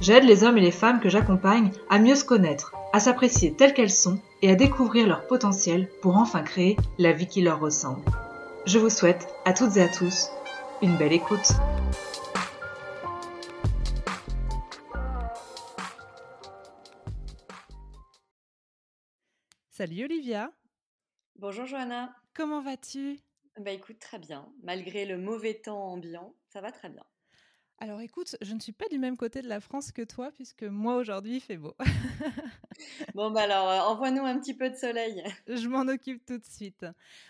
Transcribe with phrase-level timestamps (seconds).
[0.00, 3.74] J'aide les hommes et les femmes que j'accompagne à mieux se connaître, à s'apprécier telles
[3.74, 8.02] qu'elles sont et à découvrir leur potentiel pour enfin créer la vie qui leur ressemble.
[8.66, 10.28] Je vous souhaite à toutes et à tous
[10.82, 11.52] une belle écoute.
[19.70, 20.50] Salut Olivia.
[21.36, 22.14] Bonjour Johanna.
[22.34, 23.18] Comment vas-tu?
[23.58, 24.48] Bah écoute, très bien.
[24.62, 27.04] Malgré le mauvais temps ambiant, ça va très bien.
[27.78, 30.62] Alors écoute, je ne suis pas du même côté de la France que toi, puisque
[30.62, 31.74] moi aujourd'hui il fait beau.
[33.14, 35.22] bon bah alors, euh, envoie-nous un petit peu de soleil.
[35.48, 36.86] Je m'en occupe tout de suite.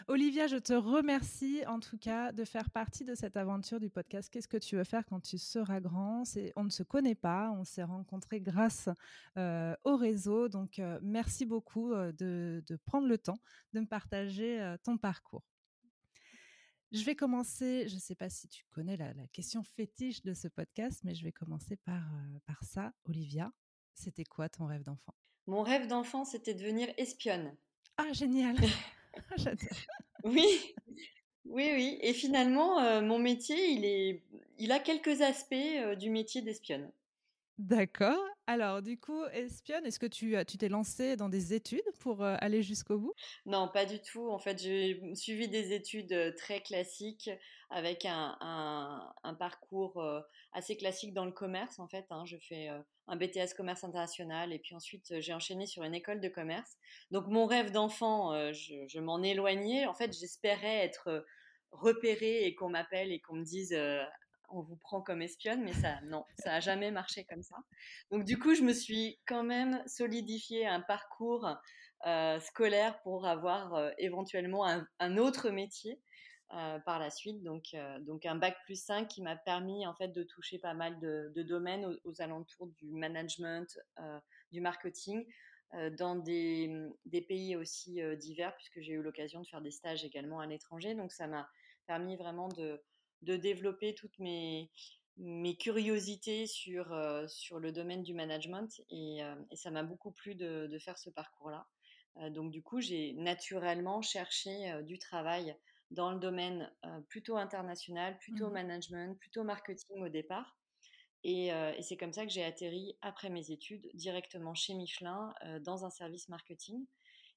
[0.06, 4.28] Olivia, je te remercie en tout cas de faire partie de cette aventure du podcast.
[4.30, 6.24] Qu'est-ce que tu veux faire quand tu seras grand?
[6.56, 8.88] On ne se connaît pas, on s'est rencontrés grâce
[9.38, 10.48] euh, au réseau.
[10.48, 13.38] Donc euh, merci beaucoup de, de, prendre le temps
[13.72, 15.42] de me partager ton parcours.
[16.94, 20.46] Je vais commencer, je ne sais pas si tu connais la, question fétiche de ce
[20.46, 22.92] podcast, mais je vais commencer par, euh, par ça.
[23.06, 23.50] Olivia,
[23.94, 25.12] c'était quoi ton rêve d'enfant?
[25.48, 27.56] Mon rêve d'enfant, c'était devenir espionne.
[27.96, 28.54] Ah, génial
[30.22, 30.46] Oui,
[31.46, 31.98] oui, oui.
[32.00, 34.22] Et finalement, euh, mon métier, il, est,
[34.58, 36.92] il a quelques aspects euh, du métier d'espionne.
[37.58, 38.18] D'accord.
[38.46, 42.36] Alors, du coup, espionne, est-ce que tu tu t'es lancée dans des études pour euh,
[42.40, 43.14] aller jusqu'au bout?
[43.46, 44.28] Non, pas du tout.
[44.28, 47.30] En fait, j'ai suivi des études euh, très classiques
[47.70, 50.20] avec un, parcours euh,
[50.52, 51.78] assez classique dans le commerce.
[51.78, 52.24] En fait, hein.
[52.26, 52.68] je fais
[53.06, 56.76] un BTS commerce international et puis ensuite j'ai enchaîné sur une école de commerce.
[57.12, 59.86] Donc, mon rêve d'enfant, je, je m'en éloignais.
[59.86, 61.24] En fait, j'espérais être
[61.70, 63.76] repérée et qu'on m'appelle et qu'on me dise
[64.54, 67.56] on vous prend comme espionne, mais ça, non, ça n'a jamais marché comme ça.
[68.10, 71.48] Donc du coup, je me suis quand même solidifié un parcours
[72.06, 76.00] euh, scolaire pour avoir euh, éventuellement un, autre métier
[76.52, 77.42] euh, par la suite.
[77.42, 80.98] Donc, donc un bac plus 5 qui m'a permis en fait de toucher pas mal
[81.00, 83.78] de, domaines aux, alentours du management,
[84.52, 85.24] du marketing.
[85.98, 86.70] dans des,
[87.06, 90.94] des, pays aussi divers, puisque j'ai eu l'occasion de faire des stages également à l'étranger.
[90.94, 91.48] Donc ça m'a
[91.86, 92.82] permis vraiment de,
[93.24, 94.70] de développer toutes mes,
[95.16, 100.34] mes curiosités sur, euh, sur le domaine du management et, euh, ça m'a beaucoup plu
[100.34, 101.66] de, de faire ce parcours-là.
[102.18, 105.56] Euh, donc du coup, j'ai naturellement cherché du travail
[105.90, 106.72] dans le domaine
[107.08, 108.52] plutôt international, plutôt mmh.
[108.52, 110.56] management, plutôt marketing au départ.
[111.22, 115.84] Et, et c'est comme ça que j'ai atterri après mes études directement chez Michelin dans
[115.86, 116.84] un service marketing.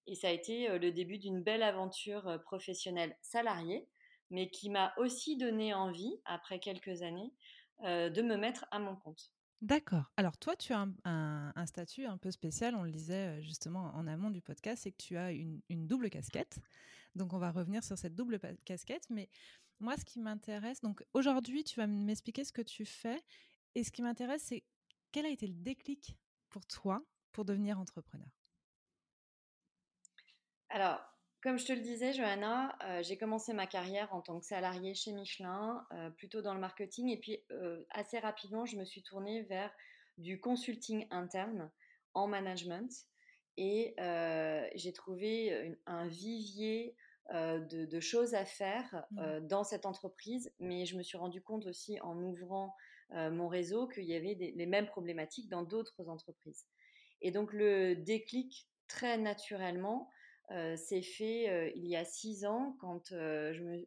[0.07, 3.87] Et ça a été le début d'une belle aventure professionnelle salariée
[4.29, 7.33] mais qui m'a aussi donné envie, après quelques années,
[7.83, 9.31] euh, de me mettre à mon compte.
[9.61, 10.05] D'accord.
[10.17, 14.05] Alors toi, tu as un, statut un peu spécial, on le disait euh, justement en
[14.05, 16.59] amont du podcast, c'est que tu as une, double casquette.
[17.15, 19.09] Donc on va revenir sur cette double casquette.
[19.09, 19.29] Mais
[19.79, 23.19] moi, ce qui m'intéresse, donc aujourd'hui, tu vas m'expliquer ce que tu fais.
[23.73, 24.63] Et ce qui m'intéresse, c'est
[25.11, 26.15] quel a été le déclic
[26.49, 28.27] pour toi pour devenir entrepreneur?
[30.69, 30.99] Alors,
[31.41, 34.95] comme je te le disais, Johanna, euh, j'ai commencé ma carrière en tant que salariée
[34.95, 39.03] chez Michelin, euh, plutôt dans le marketing, et puis euh, assez rapidement, je me suis
[39.03, 39.71] tournée vers
[40.17, 41.71] du consulting interne
[42.13, 42.91] en management,
[43.59, 43.95] et
[44.75, 46.95] j'ai trouvé un vivier
[47.31, 49.47] de, choses à faire mmh.
[49.47, 52.75] dans cette entreprise, mais je me suis rendu compte aussi en ouvrant
[53.09, 56.67] mon réseau qu'il y avait les mêmes problématiques dans d'autres entreprises.
[57.21, 60.07] Et donc le déclic très naturellement,
[60.49, 63.13] c'est fait il y a six ans quand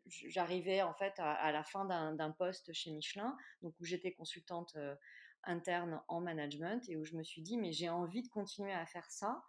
[0.07, 4.77] j'arrivais en fait à, la fin d'un poste chez Michelin, donc où j'étais consultante
[5.45, 8.85] interne en management et où je me suis dit mais j'ai envie de continuer à
[8.87, 9.43] faire ça,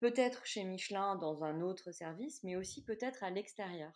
[0.00, 3.92] peut-être chez Michelin dans un autre service, mais aussi peut-être à l'extérieur.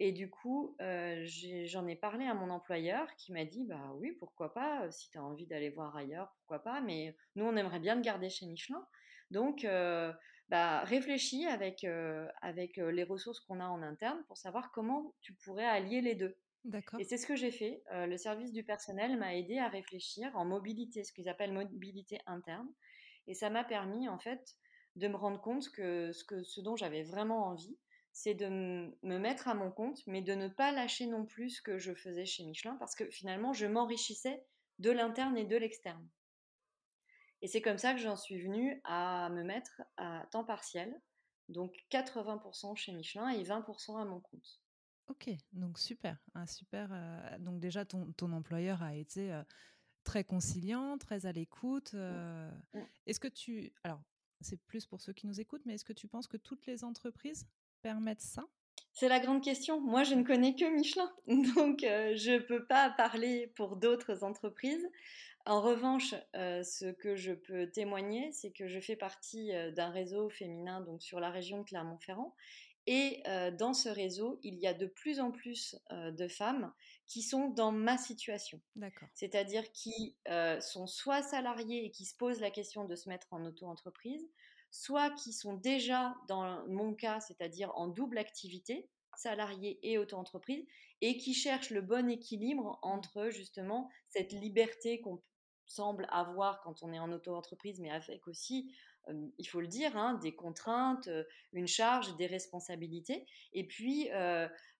[0.00, 4.52] Et du coup, j'en ai, parlé à mon employeur qui m'a dit bah oui pourquoi
[4.52, 7.96] pas si tu as envie d'aller voir ailleurs pourquoi pas, mais nous on aimerait bien
[7.96, 8.84] te garder chez Michelin.
[9.30, 9.66] Donc
[10.48, 15.14] bah, réfléchis avec, euh, avec euh, les ressources qu'on a en interne pour savoir comment
[15.20, 16.36] tu pourrais allier les deux.
[16.64, 17.00] D'accord.
[17.00, 17.82] Et c'est ce que j'ai fait.
[17.92, 22.18] Euh, le service du personnel m'a aidé à réfléchir en mobilité, ce qu'ils appellent mobilité
[22.26, 22.68] interne.
[23.26, 24.54] Et ça m'a permis, en fait,
[24.96, 27.76] de me rendre compte que ce, que, ce dont j'avais vraiment envie,
[28.12, 31.62] c'est de me mettre à mon compte, mais de ne pas lâcher non plus ce
[31.62, 34.44] que je faisais chez Michelin, parce que finalement, je m'enrichissais
[34.78, 36.06] de l'interne et de l'externe.
[37.44, 40.98] Et c'est comme ça que j'en suis venue à me mettre à temps partiel,
[41.50, 44.62] donc 80% chez Michelin et 20% à mon compte.
[45.08, 46.88] Ok, donc super, un super.
[47.40, 49.38] donc déjà ton, ton, employeur a été
[50.04, 51.92] très conciliant, très à l'écoute.
[51.92, 52.80] Mmh.
[53.04, 54.00] Est-ce que tu, alors
[54.40, 56.82] c'est plus pour ceux qui nous écoutent, mais est-ce que tu penses que toutes les
[56.82, 57.46] entreprises
[57.82, 58.48] permettent ça?
[58.94, 59.80] C'est la grande question.
[59.80, 61.12] Moi, je ne connais que Michelin,
[61.56, 64.88] donc je ne peux pas parler pour d'autres entreprises.
[65.46, 70.80] En revanche, ce que je peux témoigner, c'est que je fais partie d'un réseau féminin
[70.80, 72.34] donc sur la région de Clermont-Ferrand.
[72.86, 73.22] Et
[73.58, 76.72] dans ce réseau, il y a de plus en plus de femmes
[77.06, 78.60] qui sont dans ma situation.
[79.12, 80.16] C'est-à-dire qui
[80.60, 84.26] sont soit salariées et qui se posent la question de se mettre en auto-entreprise,
[84.74, 90.66] soit qui sont déjà dans mon cas, c'est-à-dire en double activité, salarié et auto-entreprise,
[91.00, 95.22] et qui cherchent le bon équilibre entre justement cette liberté qu'on
[95.66, 98.74] semble avoir quand on est en auto-entreprise, mais avec aussi,
[99.38, 101.08] il faut le dire, hein, des contraintes,
[101.52, 104.08] une charge, des responsabilités, et puis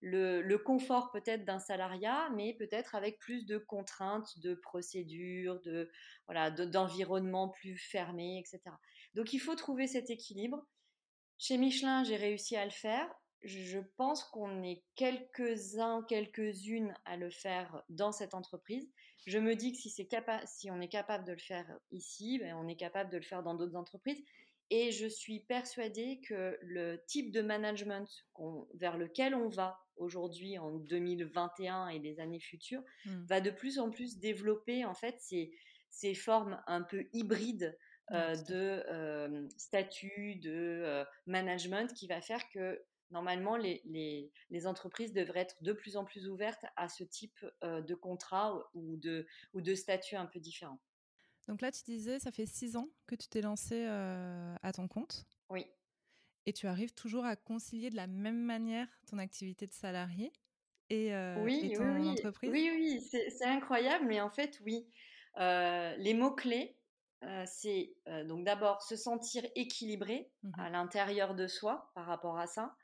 [0.00, 5.88] le, confort peut-être d'un salariat, mais peut-être avec plus de contraintes, de procédures, de
[6.26, 8.74] voilà, d'environnement plus fermé, etc.
[9.14, 10.64] Donc il faut trouver cet équilibre.
[11.38, 13.08] Chez Michelin, j'ai réussi à le faire.
[13.42, 18.90] Je pense qu'on est quelques-uns, quelques-unes à le faire dans cette entreprise.
[19.26, 22.68] Je me dis que si, si on est capable de le faire ici, ben, on
[22.68, 24.22] est capable de le faire dans d'autres entreprises.
[24.70, 28.08] Et je suis persuadée que le type de management
[28.74, 33.24] vers lequel on va aujourd'hui en 2021 et les années futures mmh.
[33.26, 35.52] va de plus en plus développer en fait ces,
[35.90, 37.76] ces formes un peu hybrides
[38.10, 43.82] euh, de euh, statut, de euh, management qui va faire que normalement, les,
[44.50, 48.96] les, entreprises devraient être de plus en plus ouvertes à ce type de contrat ou
[48.96, 50.80] de, ou de statut un peu différent.
[51.46, 55.26] Donc là, tu disais, ça fait six ans que tu t'es lancé à ton compte.
[55.48, 55.66] Oui.
[56.46, 60.32] Et tu arrives toujours à concilier de la même manière ton activité de salarié
[60.90, 62.50] et, euh, oui, ton oui, entreprise?
[62.50, 63.00] Oui, oui,
[63.30, 64.86] c'est incroyable, mais en fait, oui.
[65.36, 66.76] les mots-clés,
[67.46, 67.94] c'est
[68.26, 72.76] donc d'abord se sentir équilibré mmh à l'intérieur de soi par rapport à ça.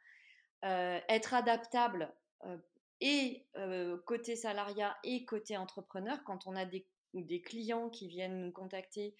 [0.64, 2.14] Euh, être adaptable
[3.00, 3.46] et
[4.06, 9.14] côté salariat et côté entrepreneur quand on a des, des, clients qui viennent nous contacter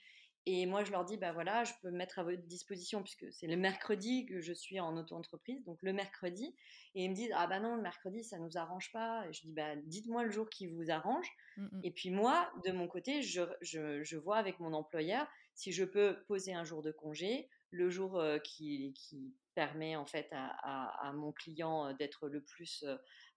[0.47, 3.31] et moi je leur dis bah voilà je peux me mettre à votre disposition puisque
[3.33, 6.55] c'est le mercredi que je suis en auto-entreprise donc le mercredi
[6.95, 9.43] et ils me disent ah bah non le mercredi ça nous arrange pas et je
[9.43, 11.81] dis bah dites-moi le jour qui vous arrange mmh, mmh.
[11.85, 15.85] et puis moi de mon côté je, je, je, vois avec mon employeur si je
[15.85, 21.33] peux poser un jour de congé le jour qui, qui permet en fait à, mon
[21.33, 22.85] client d'être le plus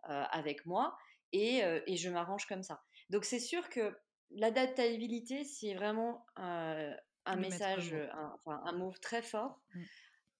[0.04, 0.96] avec moi
[1.34, 2.82] et, je m'arrange comme ça.
[3.10, 3.96] Donc c'est sûr que
[4.32, 9.62] l'adaptabilité, c'est vraiment un message, un, enfin un mot très fort.
[9.74, 9.82] Mmh.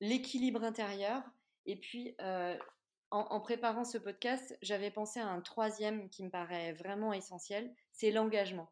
[0.02, 1.24] L'équilibre intérieur.
[1.66, 2.16] Et puis,
[3.14, 8.10] en, préparant ce podcast, j'avais pensé à un troisième qui me paraît vraiment essentiel, c'est
[8.10, 8.72] l'engagement.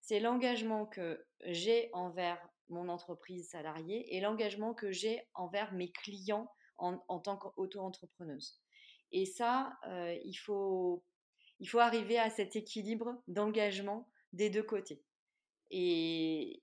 [0.00, 6.52] C'est l'engagement que j'ai envers mon entreprise salariée et l'engagement que j'ai envers mes clients
[6.78, 8.60] en, tant qu'auto-entrepreneuse.
[9.12, 11.04] Et ça, euh, il, faut,
[11.60, 15.02] il faut arriver à cet équilibre d'engagement des deux côtés.
[15.70, 16.62] Et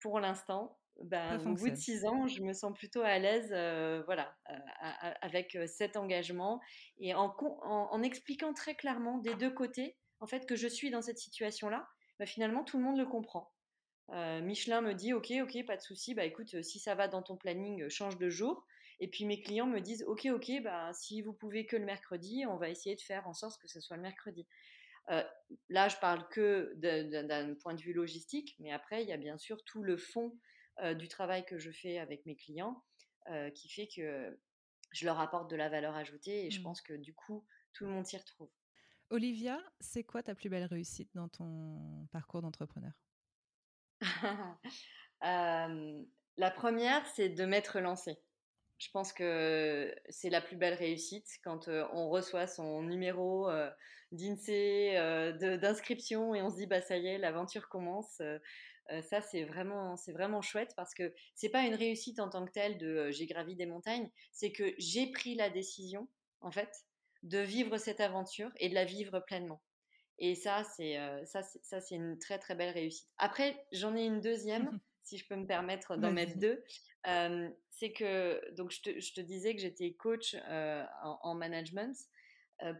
[0.00, 4.02] pour l'instant, ben, au bout de six ans, je me sens plutôt à l'aise euh,
[4.06, 6.60] voilà, euh, avec cet engagement
[6.98, 11.02] et en, en, expliquant très clairement des deux côtés en fait, que je suis dans
[11.02, 11.86] cette situation-là,
[12.18, 13.52] ben, finalement, tout le monde le comprend.
[14.10, 17.22] Euh, Michelin me dit ok ok pas de souci bah écoute si ça va dans
[17.22, 18.64] ton planning change de jour
[19.00, 22.44] et puis mes clients me disent ok ok bah si vous pouvez que le mercredi
[22.48, 24.46] on va essayer de faire en sorte que ce soit le mercredi
[25.68, 29.38] là je parle que d'un point de vue logistique mais après il y a bien
[29.38, 30.36] sûr tout le fond
[30.96, 32.84] du travail que je fais avec mes clients
[33.54, 34.38] qui fait que
[34.92, 36.64] je leur apporte de la valeur ajoutée et je mmh.
[36.64, 38.50] pense que du coup tout le monde s'y retrouve
[39.10, 42.92] Olivia c'est quoi ta plus belle réussite dans ton parcours d'entrepreneur?
[46.38, 48.18] La première, c'est de m'être lancée.
[48.78, 53.48] Je pense que c'est la plus belle réussite quand on reçoit son numéro
[54.12, 58.20] d'INSEE, d'inscription et on se dit bah ça y est, l'aventure commence.
[59.02, 62.76] ça c'est vraiment vraiment chouette parce que c'est pas une réussite en tant que telle
[62.76, 66.06] de j'ai gravi des montagnes, c'est que j'ai pris la décision
[66.40, 66.70] en fait
[67.22, 69.62] de vivre cette aventure et de la vivre pleinement.
[70.18, 73.08] Et ça, c'est ça, une très très belle réussite.
[73.18, 74.70] Après, j'en ai une deuxième,
[75.06, 76.62] si je peux me permettre d'en mettre deux.
[77.70, 80.36] c'est que donc je te, je te, disais que j'étais coach
[81.02, 81.96] en, management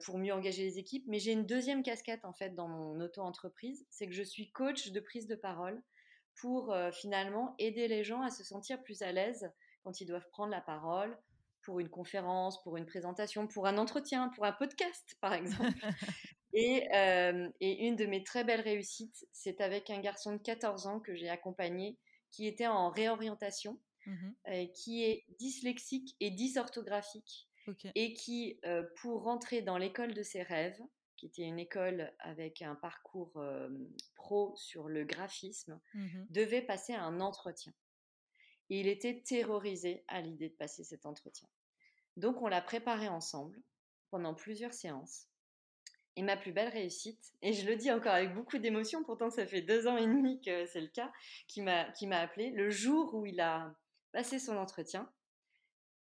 [0.05, 3.87] pour mieux engager les équipes, mais j'ai une deuxième casquette en fait dans mon auto-entreprise,
[3.91, 5.81] c'est que je suis coach de prise de parole
[6.41, 9.51] pour finalement aider les gens à se sentir plus à l'aise
[9.85, 11.17] quand ils doivent prendre la parole
[11.67, 15.73] pour une conférence, pour une présentation, pour un entretien, pour un podcast, par exemple.
[16.53, 16.87] et,
[17.61, 21.15] et, une de mes très belles réussites, c'est avec un garçon de 14 ans que
[21.15, 21.99] j'ai accompagné,
[22.31, 24.31] qui était en réorientation, mmh
[24.75, 27.49] qui est dyslexique et dysorthographique,
[27.95, 28.61] et qui,
[28.97, 30.81] pour rentrer dans l'école de ses rêves,
[31.17, 33.43] qui était une école avec un parcours
[34.15, 37.75] pro sur le graphisme, mmh devait passer un entretien.
[38.71, 41.49] Et il était terrorisé à l'idée de passer cet entretien.
[42.17, 43.61] Donc on l'a préparé ensemble
[44.11, 45.29] pendant plusieurs séances.
[46.19, 49.47] Et ma plus belle réussite, et je le dis encore avec beaucoup d'émotion, pourtant ça
[49.47, 51.13] fait deux ans et demi que c'est le cas,
[51.47, 53.75] qui m'a appelé le jour où il a
[54.13, 55.11] passé son entretien.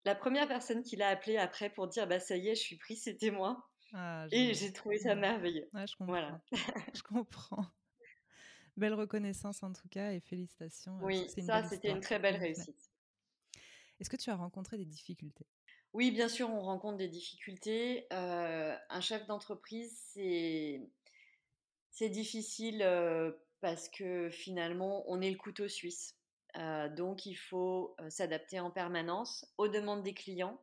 [0.05, 2.77] La première personne qui l'a appelé après pour dire bah ça y est, je suis
[2.77, 3.69] pris, c'était moi.
[3.93, 5.69] Ah, et j'ai trouvé ça merveilleux.
[5.73, 6.07] je comprends.
[6.07, 6.41] Voilà.
[6.95, 7.67] je comprends.
[8.77, 10.99] Belle reconnaissance en tout cas et félicitations.
[10.99, 12.91] Euh, oui, ça c'était une très belle réussite.
[14.01, 15.47] Est-ce que tu as rencontré des difficultés?
[15.95, 18.07] Oui, bien sûr, on rencontre des difficultés.
[18.13, 26.17] Euh, un chef d'entreprise, c'est difficile euh, parce que finalement, on est le couteau suisse.
[26.97, 30.61] donc, il faut s'adapter en permanence aux demandes des clients,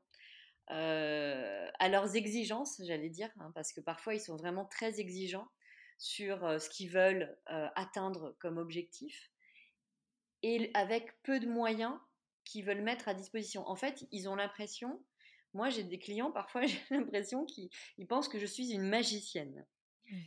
[0.71, 5.47] euh, à leurs exigences, j'allais dire, hein, parce que parfois ils sont vraiment très exigeants
[5.97, 9.31] sur euh, ce qu'ils veulent euh, atteindre comme objectif,
[10.43, 11.93] et avec peu de moyens
[12.45, 13.67] qu'ils veulent mettre à disposition.
[13.67, 15.03] En fait, ils ont l'impression,
[15.53, 17.69] moi j'ai des clients, parfois j'ai l'impression qu'ils
[18.07, 19.65] pensent que je suis une magicienne.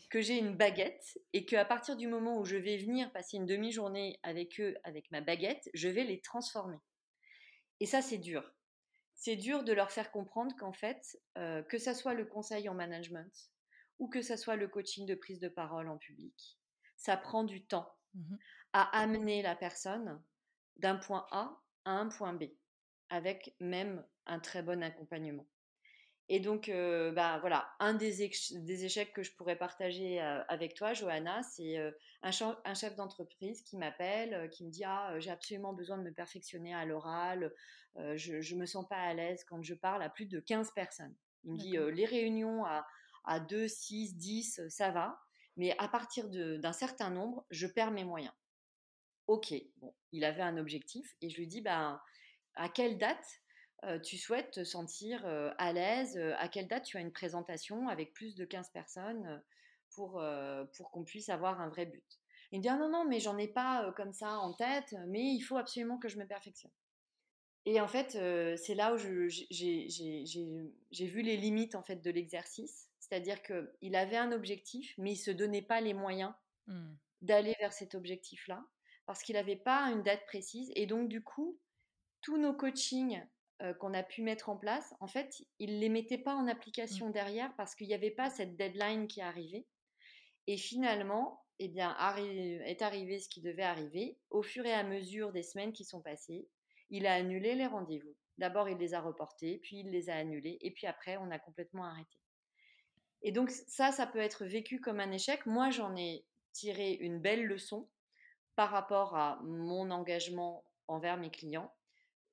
[0.09, 3.45] que j'ai une baguette et qu'à partir du moment où je vais venir passer une
[3.45, 6.78] demi-journée avec eux avec ma baguette, je vais les transformer.
[7.81, 8.54] Et ça, c'est dur
[9.14, 12.75] c'est dur de leur faire comprendre qu'en fait, euh, que ça soit le conseil en
[12.75, 13.33] management
[13.99, 16.59] ou que ça soit le coaching de prise de parole en public,
[16.97, 18.37] ça prend du temps mmh
[18.76, 20.21] à amener la personne
[20.78, 22.47] d'un point A à un point B,
[23.14, 25.47] avec même un très bon accompagnement.
[26.28, 30.94] Et donc, euh, bah, voilà, un des, échecs que je pourrais partager euh, avec toi,
[30.94, 31.90] Johanna, c'est euh,
[32.23, 36.75] un, chef d'entreprise qui m'appelle, qui me dit Ah, j'ai absolument besoin de me perfectionner
[36.75, 37.52] à l'oral,
[37.97, 41.14] je ne me sens pas à l'aise quand je parle à plus de 15 personnes.
[41.44, 42.87] Il me dit Les réunions à,
[43.25, 45.21] à 2, 6, 10, ça va,
[45.56, 48.35] mais à partir d'un certain nombre, je perds mes moyens.
[49.26, 52.02] Ok, bon, il avait un objectif et je lui dis bah,
[52.56, 53.40] À quelle date
[54.02, 55.26] tu souhaites te sentir
[55.58, 59.42] à l'aise À quelle date tu as une présentation avec plus de 15 personnes
[59.90, 60.23] pour,
[60.76, 62.20] pour qu'on puisse avoir un vrai but?
[62.50, 65.23] Il me dit ah non, non, mais j'en ai pas comme ça en tête, mais
[65.23, 66.70] il faut absolument que je me perfectionne.
[67.66, 68.11] Et en fait,
[68.56, 72.88] c'est là où j'ai vu les limites en fait de l'exercice.
[73.00, 76.32] C'est-à-dire qu'il avait un objectif, mais il ne se donnait pas les moyens
[76.66, 76.94] mmh.
[77.23, 78.64] d'aller vers cet objectif-là,
[79.06, 80.70] parce qu'il n'avait pas une date précise.
[80.75, 81.58] Et donc, du coup,
[82.25, 83.23] tous nos coachings
[83.62, 86.49] euh, qu'on a pu mettre en place, en fait, il ne les mettait pas en
[86.49, 87.12] application mmh.
[87.12, 89.66] derrière parce qu'il n'y avait pas cette deadline qui arrivait.
[90.47, 94.19] Et finalement, eh bien, est arrivé ce qui devait arriver.
[94.31, 96.49] Au fur et à mesure des semaines qui sont passées,
[96.90, 98.16] il a annulé les rendez-vous.
[98.38, 101.38] D'abord, il les a reportés, puis il les a annulés, et puis après, on a
[101.38, 102.19] complètement arrêté.
[103.23, 105.47] Et donc, ça, ça peut être vécu comme un échec.
[105.47, 107.88] Moi, j'en ai tiré une belle leçon
[108.57, 111.74] par rapport à mon engagement envers mes clients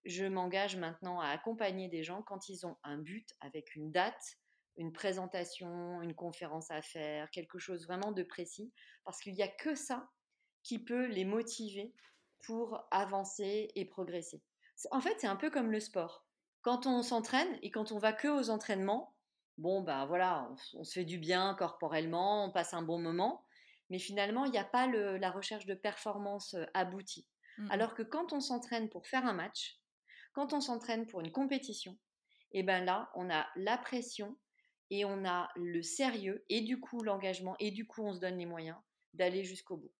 [0.05, 4.37] je m'engage maintenant à accompagner des gens quand ils ont un but avec une date,
[4.77, 8.71] une présentation, une conférence à faire, quelque chose vraiment de précis,
[9.03, 10.09] parce qu'il n'y a que ça
[10.63, 11.93] qui peut les motiver
[12.45, 14.41] pour avancer et progresser.
[14.89, 16.25] En fait, c'est un peu comme le sport.
[16.61, 19.15] Quand on s'entraîne et quand on va que aux entraînements,
[19.57, 23.45] bon, ben voilà, on, se fait du bien corporellement, on passe un bon moment,
[23.89, 27.27] mais finalement, il n'y a pas la recherche de performance euh, aboutie.
[27.57, 29.80] Mmh Alors que quand on s'entraîne pour faire un match,
[30.33, 31.97] quand on s'entraîne pour une compétition,
[32.53, 34.37] et eh ben là, on a la pression
[34.89, 38.37] et on a le sérieux et du coup l'engagement et du coup on se donne
[38.37, 38.77] les moyens
[39.13, 39.91] d'aller jusqu'au bout.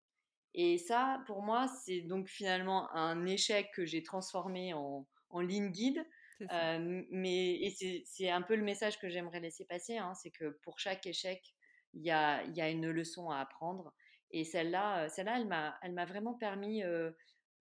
[0.54, 5.08] Et ça, pour moi, c'est donc finalement un échec que j'ai transformé en,
[5.40, 6.06] ligne guide.
[6.52, 7.72] Euh, mais
[8.04, 11.40] c'est un peu le message que j'aimerais laisser passer, hein, c'est que pour chaque échec,
[11.94, 13.94] il y a, y a, une leçon à apprendre.
[14.32, 15.40] Et celle-là, celle-là,
[15.84, 17.12] elle m'a vraiment permis euh,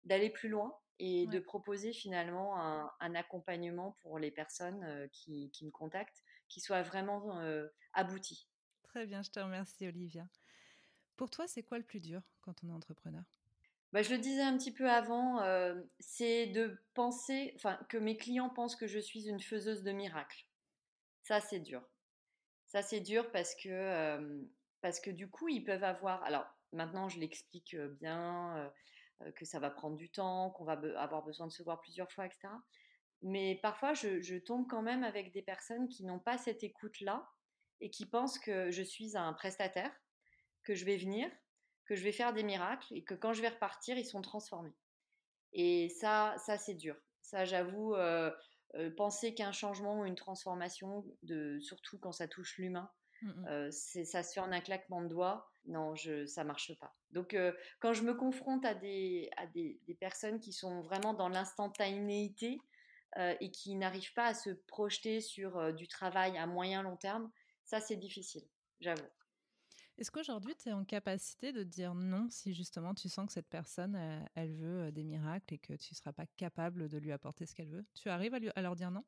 [0.05, 2.57] d'aller plus loin et de proposer finalement
[3.01, 7.41] un, accompagnement pour les personnes qui, me contactent qui soit vraiment
[7.93, 8.49] abouti.
[8.85, 10.27] Très bien, je te remercie Olivia.
[11.17, 13.25] Pour toi, c'est quoi le plus dur quand on est entrepreneur?
[13.93, 15.41] Bah, je le disais un petit peu avant,
[15.99, 20.47] c'est de penser, enfin, que mes clients pensent que je suis une faiseuse de miracles.
[21.23, 21.83] Ça, c'est dur.
[22.67, 24.47] Ça, c'est dur parce que,
[24.81, 26.23] parce que du coup, ils peuvent avoir.
[26.25, 28.71] Alors, maintenant, je l'explique bien
[29.35, 32.27] que ça va prendre du temps, qu'on va avoir besoin de se voir plusieurs fois,
[32.27, 32.49] etc.
[33.23, 37.29] Mais parfois, je, tombe quand même avec des personnes qui n'ont pas cette écoute-là
[37.81, 39.93] et qui pensent que je suis un prestataire,
[40.65, 41.31] que je vais venir,
[41.87, 44.75] que je vais faire des miracles et que quand je vais repartir, ils sont transformés.
[45.53, 46.97] Et ça, ça c'est dur.
[47.23, 48.31] Ça, j'avoue, euh,
[48.75, 52.91] euh, penser qu'un changement ou une transformation, de, surtout quand ça touche l'humain,
[53.23, 55.49] mmh, euh, ça se fait en un claquement de doigts.
[55.67, 56.95] Non, je, ça marche pas.
[57.11, 57.37] Donc,
[57.81, 62.61] quand je me confronte à des, à des, des personnes qui sont vraiment dans l'instantanéité,
[63.19, 66.97] euh, et qui n'arrivent pas à se projeter sur euh, du travail à moyen long
[66.97, 67.31] terme,
[67.65, 68.43] ça c'est difficile,
[68.81, 69.07] j'avoue.
[69.97, 73.49] Est-ce qu'aujourd'hui, tu es en capacité de dire non si justement tu sens que cette
[73.49, 73.97] personne,
[74.35, 77.55] elle, veut des miracles et que tu ne seras pas capable de lui apporter ce
[77.55, 77.87] qu'elle veut?
[77.95, 79.05] Tu arrives à, lui, à, leur dire non?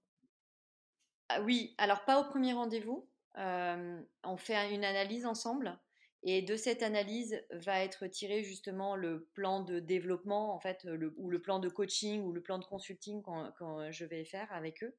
[1.28, 3.06] Ah Oui, alors pas au premier rendez-vous.
[3.36, 5.78] on fait une analyse ensemble
[6.22, 11.30] et de cette analyse va être tiré justement le plan de développement, en fait, ou
[11.30, 14.96] le plan de coaching ou le plan de consulting quand, je vais faire avec eux.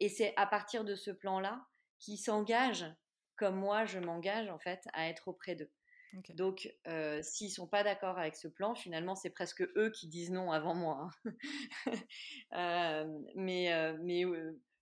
[0.00, 1.64] Et c'est à partir de ce plan-là
[1.98, 2.86] qu'ils s'engagent,
[3.36, 5.70] comme moi je m'engage en fait, à être auprès d'eux.
[6.34, 10.30] Donc, euh, s'ils sont pas d'accord avec ce plan, finalement, c'est presque eux qui disent
[10.30, 11.10] non avant moi.
[11.24, 11.32] Hein.
[12.54, 13.04] Euh,
[13.34, 14.24] mais, euh, mais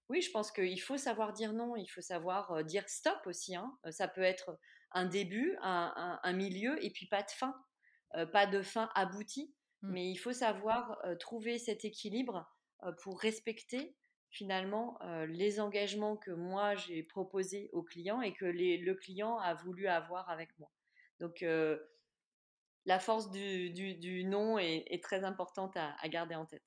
[0.08, 3.56] oui, je pense qu'il faut savoir dire non, il faut savoir dire stop aussi.
[3.56, 3.76] Hein.
[3.90, 4.58] Ça peut être
[4.94, 7.54] un début, un, milieu et puis pas de fin,
[8.14, 9.54] euh, pas de fin aboutie.
[9.82, 9.92] Mmh.
[9.92, 12.48] Mais il faut savoir euh, trouver cet équilibre
[12.84, 13.96] euh, pour respecter
[14.30, 14.98] finalement
[15.28, 20.28] les engagements que moi j'ai proposés au client et que le client a voulu avoir
[20.28, 20.72] avec moi.
[21.20, 21.44] Donc
[22.84, 26.64] la force du, non est, très importante à, garder en tête.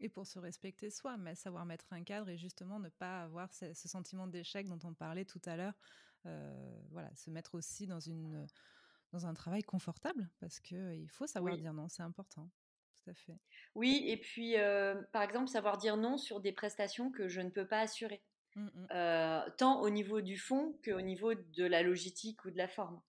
[0.00, 3.52] Et pour se respecter soi, mais savoir mettre un cadre et justement ne pas avoir
[3.52, 5.74] ce sentiment d'échec dont on parlait tout à l'heure,
[6.90, 8.46] voilà, se mettre aussi dans une
[9.12, 12.50] dans un travail confortable parce que il faut savoir dire non, c'est important.
[12.96, 13.38] Tout à fait.
[13.74, 14.54] Oui, et puis
[15.12, 18.22] par exemple savoir dire non sur des prestations que je ne peux pas assurer,
[18.56, 19.50] mmh, mmh.
[19.58, 23.00] tant au niveau du fond qu'au niveau de la logistique ou de la forme.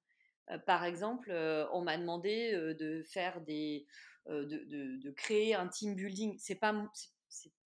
[0.66, 1.32] par exemple,
[1.72, 3.88] on m'a demandé de faire des,
[4.28, 6.38] de, de, de, créer un team building.
[6.40, 6.74] C'est pas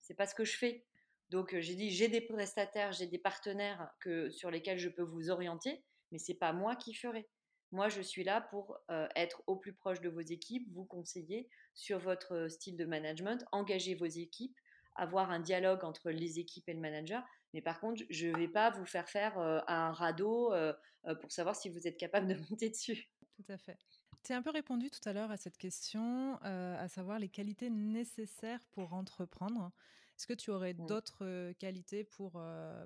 [0.09, 0.85] c'est pas ce que je fais.
[1.29, 5.29] Donc j'ai dit j'ai des prestataires, j'ai des partenaires que, sur lesquels je peux vous
[5.29, 7.27] orienter, mais c'est pas moi qui ferai.
[7.71, 8.79] Moi, je suis là pour
[9.15, 13.93] être au plus proche de vos équipes, vous conseiller sur votre style de management, engager
[13.93, 14.57] vos équipes,
[14.95, 17.23] avoir un dialogue entre les équipes et le manager.
[17.53, 20.51] Mais par contre, je ne vais pas vous faire faire un radeau
[21.21, 23.07] pour savoir si vous êtes capable de monter dessus.
[23.35, 23.77] Tout à fait.
[24.23, 27.69] Tu as un peu répondu tout à l'heure à cette question, à savoir les qualités
[27.69, 29.71] nécessaires pour entreprendre.
[30.19, 30.85] Est-ce que tu aurais mmh.
[30.85, 32.33] d'autres qualités pour,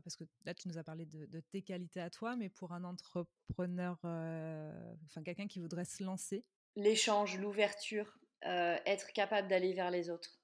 [0.03, 2.83] parce que là tu nous as parlé de, tes qualités à toi, mais pour un
[2.83, 6.45] entrepreneur, enfin quelqu'un qui voudrait se lancer?
[6.75, 10.37] L'échange, l'ouverture, être capable d'aller vers les autres.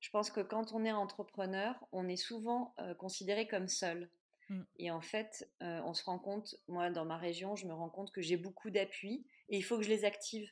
[0.00, 4.10] Je pense que quand on est entrepreneur, on est souvent considéré comme seul.
[4.50, 4.62] Mmh.
[4.76, 8.12] Et en fait, on se rend compte, moi dans ma région, je me rends compte
[8.12, 10.50] que j'ai beaucoup d'appuis et il faut que je les active.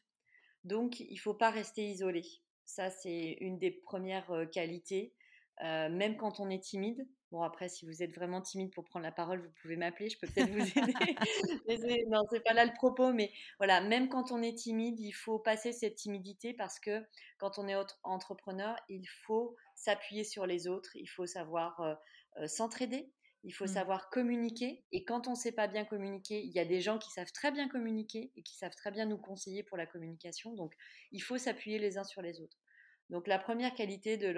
[0.65, 2.25] Donc, il ne faut pas rester isolé.
[2.65, 5.13] Ça, c'est une des premières qualités.
[5.63, 7.07] Euh, même quand on est timide.
[7.31, 10.19] Bon, après, si vous êtes vraiment timide pour prendre la parole, vous pouvez m'appeler, je
[10.19, 12.05] peux peut-être vous aider.
[12.11, 15.39] non, c'est pas là le propos, mais voilà, même quand on est timide, il faut
[15.39, 17.03] passer cette timidité parce que
[17.39, 21.95] quand on est entrepreneur, il faut s'appuyer sur les autres, il faut savoir euh,
[22.39, 23.11] euh, s'entraider.
[23.45, 23.75] Il faut mmh.
[23.75, 24.85] savoir communiquer.
[24.93, 27.33] Et quand on ne sait pas bien communiquer, il y a des gens qui savent
[27.33, 30.55] très bien communiquer et qui savent très bien nous conseiller pour la communication.
[30.55, 30.75] Donc,
[31.11, 32.62] il faut s'appuyer les uns sur les autres.
[33.11, 34.29] Donc la première qualité de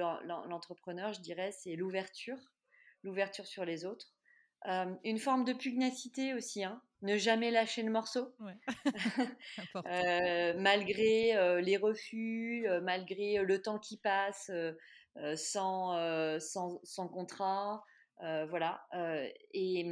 [0.49, 2.53] l'entrepreneur, je dirais, c'est l'ouverture,
[3.03, 4.15] l'ouverture sur les autres.
[4.67, 6.81] Euh, une forme de pugnacité aussi, hein.
[7.03, 8.35] ne jamais lâcher le morceau,
[9.87, 14.51] euh, malgré euh, les refus, malgré le temps qui passe
[15.37, 17.85] sans, sans, contrat,
[18.21, 18.87] voilà,
[19.53, 19.87] et,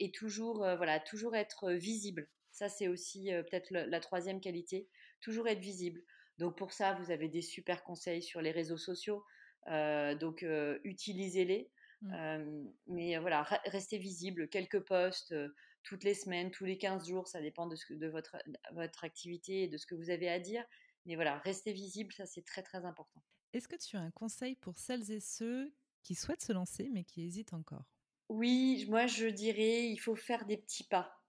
[0.00, 2.28] et, toujours, voilà, toujours être visible.
[2.50, 4.88] Ça, c'est aussi peut-être la troisième qualité,
[5.20, 6.02] toujours être visible.
[6.38, 9.24] Donc pour ça, vous avez des super conseils sur les réseaux sociaux.
[9.68, 11.70] Euh, donc euh, utilisez-les.
[12.02, 12.12] Mmh.
[12.12, 14.48] Euh, mais voilà, restez visible.
[14.48, 15.34] Quelques posts
[15.82, 18.36] toutes les semaines, tous les 15 jours, ça dépend de, ce de votre,
[18.72, 20.64] votre activité et de ce que vous avez à dire.
[21.06, 23.22] Mais voilà, restez visible, ça c'est très très important.
[23.52, 25.72] Est-ce que tu as un conseil pour celles et ceux
[26.02, 27.84] qui souhaitent se lancer mais qui hésitent encore?
[28.28, 31.22] Oui, moi je dirais il faut faire des petits pas.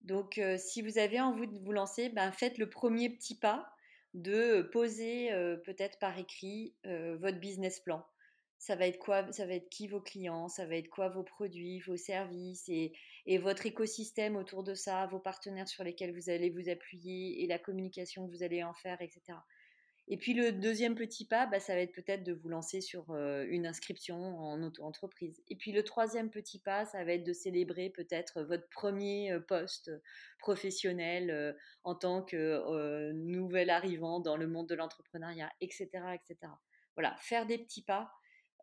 [0.00, 3.75] Donc si vous avez envie de vous lancer, ben, faites le premier petit pas
[4.16, 5.30] de poser
[5.64, 8.04] peut-être par écrit votre business plan.
[8.58, 11.22] Ça va être quoi Ça va être qui vos clients Ça va être quoi vos
[11.22, 12.92] produits, vos services et,
[13.38, 17.58] votre écosystème autour de ça, vos partenaires sur lesquels vous allez vous appuyer et la
[17.58, 19.38] communication que vous allez en faire, etc.
[20.08, 23.14] Et puis le deuxième petit pas, bah, ça va être peut-être de vous lancer sur
[23.16, 25.42] une inscription en auto-entreprise.
[25.48, 29.90] Et puis le troisième petit pas, ça va être de célébrer peut-être votre premier poste
[30.38, 36.52] professionnel en tant que nouvel arrivant dans le monde de l'entrepreneuriat, etc., etc.
[36.94, 38.12] Voilà, faire des petits pas.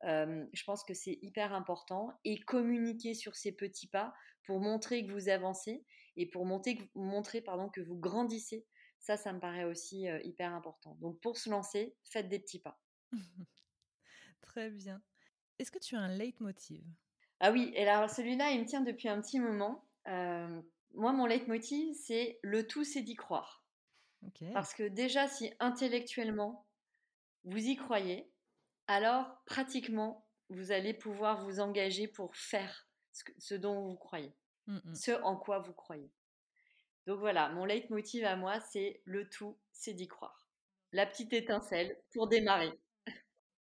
[0.04, 4.14] je pense que c'est hyper important et communiquer sur ces petits pas
[4.46, 5.84] pour montrer que vous avancez
[6.16, 8.66] et pour montrer, montrer pardon, que vous grandissez
[9.04, 10.96] ça, ça me paraît aussi hyper important.
[11.02, 12.82] Donc pour se lancer, faites des petits pas.
[14.42, 15.02] Très bien.
[15.60, 16.86] Est-ce que tu as un leitmotiv?
[17.42, 19.86] Ah oui, et alors celui-là, il me tient depuis un petit moment.
[20.06, 23.66] moi, mon leitmotiv, c'est le tout, c'est d'y croire.
[24.54, 26.66] Parce que déjà, si intellectuellement,
[27.44, 28.32] vous y croyez,
[28.88, 32.88] alors pratiquement, vous allez pouvoir vous engager pour faire
[33.38, 34.34] ce, dont vous croyez,
[34.68, 36.10] mmh ce en quoi vous croyez.
[37.06, 40.48] Donc voilà, mon leitmotiv à moi, c'est le tout, c'est d'y croire.
[40.92, 42.72] La petite étincelle pour démarrer.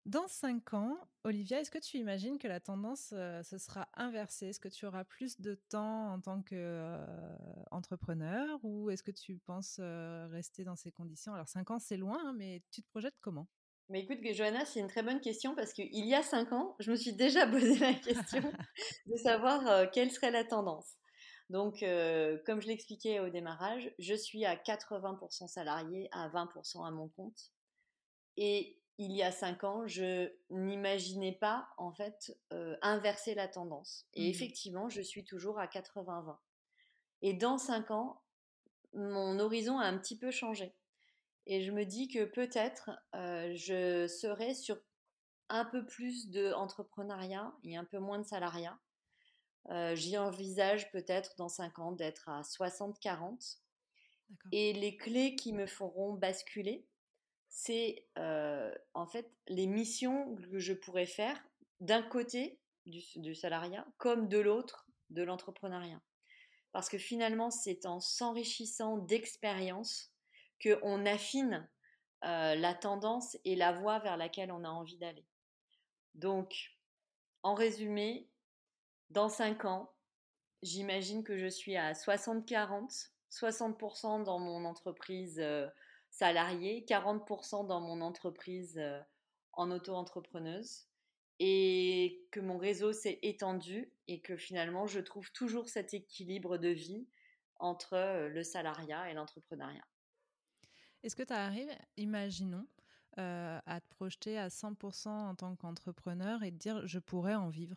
[0.06, 4.48] Dans cinq ans, Olivia, est-ce que tu imagines que la tendance euh, se sera inversée?
[4.48, 9.36] Est-ce que tu auras plus de temps en tant qu'entrepreneur euh, ou est-ce que tu
[9.38, 11.34] penses euh, rester dans ces conditions?
[11.34, 13.46] Alors cinq ans, c'est loin, hein, mais tu te projettes comment?
[13.90, 16.90] Mais écoute, Johanna, c'est une très bonne question parce qu'il y a cinq ans, je
[16.90, 18.40] me suis déjà posé la question
[19.06, 20.96] de savoir quelle serait la tendance.
[21.50, 26.92] Donc, euh, comme je l'expliquais au démarrage, je suis à 80% salarié, à 20% à
[26.92, 27.50] mon compte.
[28.36, 34.06] Et il y a cinq ans, je n'imaginais pas, en fait, euh, inverser la tendance.
[34.14, 36.38] Et mmh effectivement, je suis toujours à 80-20.
[37.22, 38.22] Et dans cinq ans,
[38.94, 40.72] mon horizon a un petit peu changé.
[41.46, 44.78] Et je me dis que peut-être euh, je serai sur
[45.48, 48.78] un peu plus d'entrepreneuriat et un peu moins de salariat.
[49.68, 53.58] Euh, j'y envisage peut-être dans 5 ans d'être à 60-40.
[54.52, 56.86] Et les clés qui me feront basculer,
[57.48, 61.44] c'est euh, en fait les missions que je pourrais faire
[61.80, 66.00] d'un côté du, du, salariat comme de l'autre de l'entrepreneuriat.
[66.72, 70.12] Parce que finalement, c'est en s'enrichissant d'expérience
[70.62, 71.68] qu'on affine
[72.24, 75.26] euh, la tendance et la voie vers laquelle on a envie d'aller.
[76.14, 76.76] Donc,
[77.42, 78.29] en résumé,
[79.10, 79.92] dans 5 ans,
[80.62, 85.68] j'imagine que je suis à 60-40, 60%, dans mon entreprise euh,
[86.10, 89.00] salariée, 40% dans mon entreprise euh,
[89.52, 90.86] en auto-entrepreneuse
[91.40, 96.68] et que mon réseau s'est étendu et que finalement je trouve toujours cet équilibre de
[96.68, 97.08] vie
[97.56, 99.84] entre euh, le salariat et l'entrepreneuriat.
[101.02, 102.66] Est-ce que tu arrives, imaginons,
[103.16, 107.76] à te projeter à 100% en tant qu'entrepreneur et te dire je pourrais en vivre?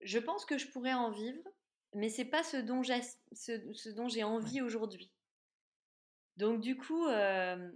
[0.00, 1.42] Je pense que je pourrais en vivre,
[1.94, 3.00] mais c'est pas ce dont j'ai
[3.32, 5.10] ce, dont j'ai envie aujourd'hui.
[6.36, 7.70] Donc du coup, euh,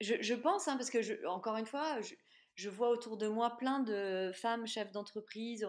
[0.00, 2.00] je, pense, hein, parce que je, encore une fois,
[2.54, 5.66] je, vois autour de moi plein de femmes chefs d'entreprise,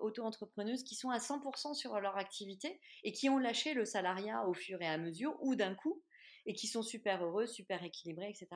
[0.00, 4.54] auto-entrepreneuses qui sont à 100% sur leur activité et qui ont lâché le salariat au
[4.54, 6.02] fur et à mesure ou d'un coup
[6.46, 8.48] et qui sont super heureuses, super équilibrées, etc.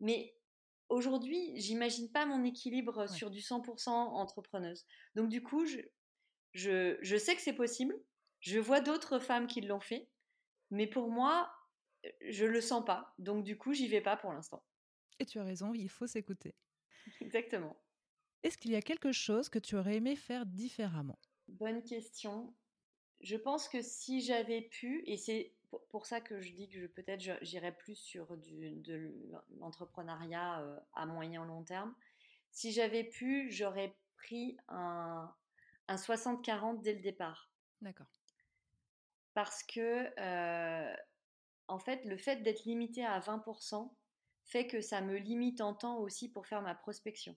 [0.00, 0.34] Mais
[0.88, 4.84] aujourd'hui, j'imagine pas mon équilibre sur du 100% entrepreneuse.
[5.14, 5.78] Donc du coup, je,
[6.52, 7.94] je, sais que c'est possible.
[8.40, 10.08] Je vois d'autres femmes qui l'ont fait.
[10.70, 11.52] Mais pour moi,
[12.28, 13.14] je le sens pas.
[13.18, 14.62] Donc du coup, j'y vais pas pour l'instant.
[15.18, 16.54] Et tu as raison, il faut s'écouter.
[17.20, 17.76] Exactement.
[18.42, 21.18] Est-ce qu'il y a quelque chose que tu aurais aimé faire différemment?
[21.48, 22.54] Bonne question.
[23.20, 25.54] Je pense que si j'avais pu, et c'est
[25.90, 29.14] pour ça que je dis que peut-être j'irais plus sur du, de
[29.60, 31.94] l'entrepreneuriat euh, à moyen long terme,
[32.50, 35.32] si j'avais pu, j'aurais pris un,
[35.88, 37.50] un 60-40 dès le départ.
[37.80, 38.06] D'accord.
[39.34, 40.96] Parce que, euh,
[41.68, 43.92] en fait, le fait d'être limité à 20%
[44.44, 47.36] fait que ça me limite en temps aussi pour faire ma prospection.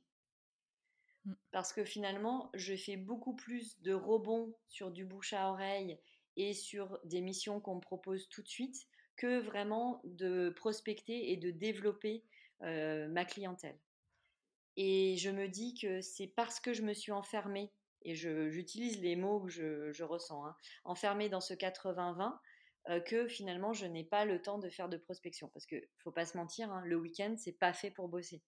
[1.26, 1.34] Mmh.
[1.52, 6.00] Parce que finalement, je fais beaucoup plus de rebonds sur du bouche à oreille
[6.38, 11.38] et sur des missions qu'on me propose tout de suite que vraiment de prospecter et
[11.38, 12.26] de développer
[12.62, 13.78] euh, ma clientèle.
[14.78, 17.72] Et je me dis que c'est parce que je me suis enfermée
[18.06, 22.38] et j'utilise les mots que je, ressens, hein, enfermé dans ce 80-20,
[22.90, 25.50] euh, que finalement je n'ai pas le temps de faire de prospection.
[25.50, 28.44] Parce que faut pas se mentir, hein, le week-end, c'est pas fait pour bosser.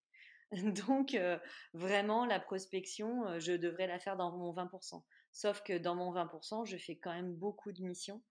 [0.87, 1.39] Donc euh,
[1.73, 5.03] vraiment, la prospection, euh, je devrais la faire dans mon 20%.
[5.31, 8.21] Sauf que dans mon 20%, je fais quand même beaucoup de missions.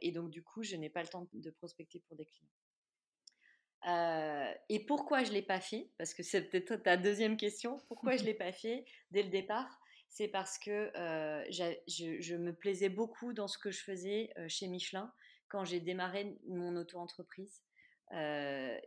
[0.00, 2.50] et donc du coup, je n'ai pas le temps de prospecter pour des clients.
[4.68, 5.90] et pourquoi je ne l'ai pas fait?
[5.98, 7.78] Parce que c'est peut-être ta deuxième question.
[7.88, 9.80] Pourquoi je ne l'ai pas fait dès le départ?
[10.14, 14.68] C'est parce que euh, je, me plaisais beaucoup dans ce que je faisais euh, chez
[14.68, 15.12] Michelin
[15.48, 17.64] quand j'ai démarré mon auto-entreprise.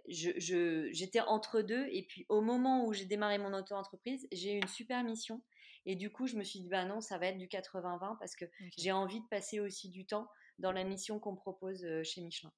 [0.07, 1.85] j'étais entre deux.
[1.91, 5.41] Et puis au moment où j'ai démarré mon auto-entreprise, j'ai eu une super mission.
[5.85, 8.37] Et du coup, je me suis dit, bah non, ça va être du 80-20 parce
[8.37, 8.45] que
[8.77, 12.53] j'ai envie de passer aussi du temps dans la mission qu'on propose chez Michelin.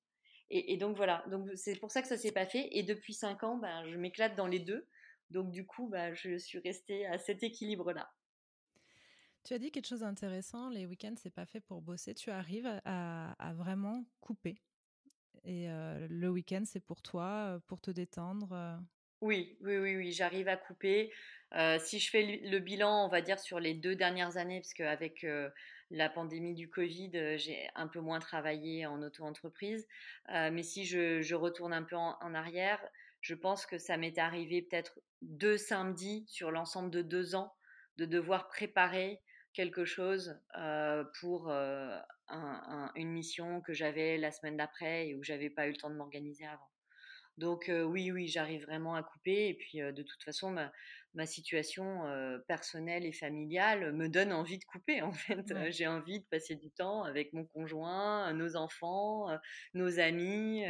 [0.51, 2.69] Et, donc voilà, donc c'est pour ça que ça s'est pas fait.
[2.71, 4.88] Et depuis cinq ans, ben, je m'éclate dans les deux.
[5.32, 8.12] Donc du coup, ben, je suis restée à cet équilibre-là.
[9.43, 12.13] Tu as dit quelque chose d'intéressant, les week-ends, c'est pas fait pour bosser.
[12.13, 14.62] Tu arrives à, vraiment couper.
[15.43, 15.67] Et
[16.10, 18.80] le week-end, c'est pour toi, pour te détendre.
[19.21, 21.12] Oui, oui, oui, oui, j'arrive à couper.
[21.80, 25.25] si je fais le bilan, on va dire sur les deux dernières années, parce qu'avec
[25.91, 29.88] la pandémie du Covid, j'ai un peu moins travaillé en auto-entreprise.
[30.30, 32.80] mais si je, retourne un peu en, arrière,
[33.21, 37.54] je pense que ça m'est arrivé peut-être deux samedis sur l'ensemble de deux ans
[37.97, 39.21] de devoir préparer
[39.60, 40.39] quelque chose
[41.19, 45.89] pour une mission que j'avais la semaine d'après et où j'avais pas eu le temps
[45.89, 46.69] de m'organiser avant.
[47.38, 49.50] Donc oui, oui, j'arrive vraiment à couper.
[49.50, 50.56] Et puis de toute façon,
[51.13, 52.04] ma, situation
[52.48, 55.02] personnelle et familiale me donne envie de couper.
[55.02, 59.28] En fait, j'ai envie de passer du temps avec mon conjoint, nos enfants,
[59.74, 60.63] nos amis.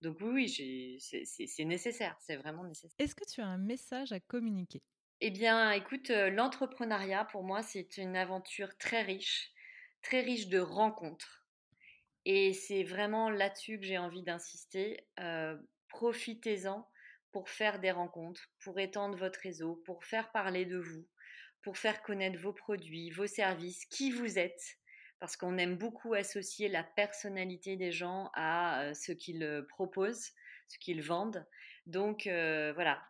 [0.00, 2.96] donc oui, oui c'est nécessaire, c'est vraiment nécessaire.
[2.98, 4.80] Est-ce que tu as un message à communiquer?
[5.24, 9.52] Eh bien, écoute, l'entrepreneuriat pour moi, c'est une aventure très riche,
[10.02, 11.46] très riche de rencontres.
[12.24, 15.06] Et c'est vraiment là-dessus que j'ai envie d'insister
[15.86, 16.90] profitez-en
[17.30, 21.06] pour faire des rencontres, pour étendre votre réseau, pour faire parler de vous,
[21.62, 24.76] pour faire connaître vos produits, vos services, qui vous êtes,
[25.20, 30.32] parce qu'on aime beaucoup associer la personnalité des gens à euh, ce qu'ils euh, proposent,
[30.66, 31.46] ce qu'ils vendent.
[31.86, 33.02] Donc euh, voilà,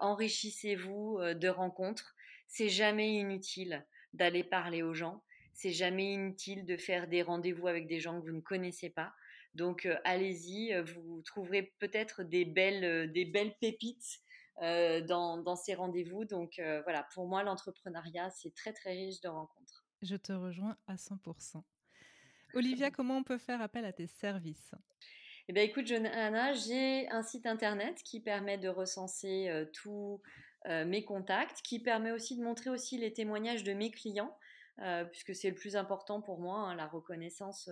[0.00, 2.14] enrichissez-vous de rencontres.
[2.48, 5.22] C'est jamais inutile d'aller parler aux gens.
[5.52, 9.12] C'est jamais inutile de faire des rendez-vous avec des gens que vous ne connaissez pas.
[9.54, 14.20] Donc allez-y, vous trouverez peut-être des belles, des belles pépites
[14.60, 16.24] dans, ces rendez-vous.
[16.24, 19.86] Donc voilà, pour moi, l'entrepreneuriat, c'est très très riche de rencontres.
[20.02, 21.62] Je te rejoins à 100%.
[22.54, 24.74] Olivia, comment on peut faire appel à tes services?
[25.48, 30.20] Eh bien, écoute, Johanna, j'ai un site internet qui permet de recenser tous
[30.64, 34.36] mes contacts, qui permet aussi de montrer aussi les témoignages de mes clients,
[35.10, 37.70] puisque c'est le plus important pour moi, hein, la reconnaissance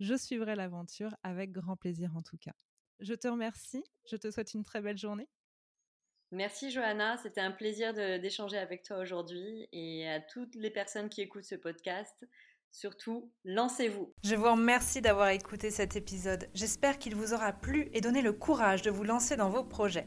[0.00, 2.54] Je suivrai l'aventure avec grand plaisir en tout cas.
[3.00, 3.84] Je te remercie.
[4.10, 5.28] Je te souhaite une très belle journée.
[6.30, 11.22] Merci Johanna, c'était un plaisir d'échanger avec toi aujourd'hui et à toutes les personnes qui
[11.22, 12.28] écoutent ce podcast.
[12.70, 14.12] Surtout, lancez-vous.
[14.22, 16.48] Je vous remercie d'avoir écouté cet épisode.
[16.52, 20.06] J'espère qu'il vous aura plu et donné le courage de vous lancer dans vos projets.